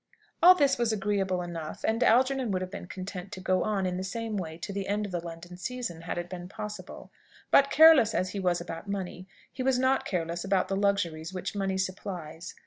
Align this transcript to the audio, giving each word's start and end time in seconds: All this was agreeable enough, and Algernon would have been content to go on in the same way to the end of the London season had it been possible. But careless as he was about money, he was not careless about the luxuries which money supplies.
All 0.41 0.55
this 0.55 0.79
was 0.79 0.91
agreeable 0.91 1.43
enough, 1.43 1.85
and 1.87 2.01
Algernon 2.03 2.49
would 2.49 2.63
have 2.63 2.71
been 2.71 2.87
content 2.87 3.31
to 3.33 3.39
go 3.39 3.61
on 3.63 3.85
in 3.85 3.97
the 3.97 4.03
same 4.03 4.35
way 4.35 4.57
to 4.57 4.73
the 4.73 4.87
end 4.87 5.05
of 5.05 5.11
the 5.11 5.23
London 5.23 5.57
season 5.57 6.01
had 6.01 6.17
it 6.17 6.27
been 6.27 6.49
possible. 6.49 7.11
But 7.51 7.69
careless 7.69 8.15
as 8.15 8.31
he 8.31 8.39
was 8.39 8.59
about 8.59 8.87
money, 8.89 9.27
he 9.53 9.61
was 9.61 9.77
not 9.77 10.05
careless 10.05 10.43
about 10.43 10.69
the 10.69 10.75
luxuries 10.75 11.35
which 11.35 11.55
money 11.55 11.77
supplies. 11.77 12.55